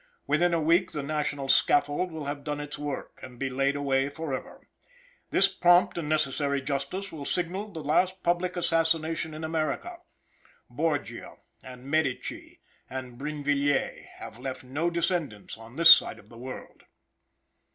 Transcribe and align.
Within 0.25 0.51
a 0.51 0.59
week 0.59 0.93
the 0.93 1.03
national 1.03 1.47
scaffold 1.47 2.11
will 2.11 2.25
have 2.25 2.43
done 2.43 2.59
its 2.59 2.79
work, 2.79 3.19
and 3.21 3.37
be 3.37 3.51
laid 3.51 3.75
away 3.75 4.09
forever. 4.09 4.67
This 5.29 5.47
prompt 5.47 5.95
and 5.95 6.09
necessary 6.09 6.59
justice 6.59 7.11
will 7.11 7.23
signal 7.23 7.71
the 7.71 7.83
last 7.83 8.23
public 8.23 8.57
assassination 8.57 9.35
in 9.35 9.43
America. 9.43 9.97
Borgia, 10.71 11.35
and 11.63 11.85
Medici, 11.85 12.61
and 12.89 13.19
Brinvilliers, 13.19 14.07
have 14.15 14.39
left 14.39 14.63
no 14.63 14.89
descendants 14.89 15.55
on 15.55 15.75
this 15.75 15.95
side 15.95 16.17
of 16.17 16.29
the 16.29 16.37
world. 16.39 16.81